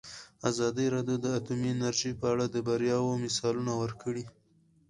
ازادي 0.49 0.85
راډیو 0.95 1.17
د 1.21 1.25
اټومي 1.37 1.69
انرژي 1.75 2.11
په 2.19 2.25
اړه 2.33 2.45
د 2.49 2.55
بریاوو 2.67 3.21
مثالونه 3.23 3.73
ورکړي. 3.81 4.23